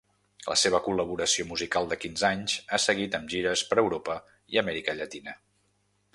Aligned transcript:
La 0.51 0.55
seva 0.59 0.79
col·laboració 0.85 1.45
musical 1.49 1.89
de 1.91 1.99
quinze 2.05 2.25
anys 2.31 2.57
ha 2.73 2.81
seguit 2.87 3.19
amb 3.19 3.33
gires 3.35 3.65
per 3.73 3.79
Europa 3.83 4.19
i 4.57 4.63
Amèrica 4.65 4.99
Llatina. 5.03 5.39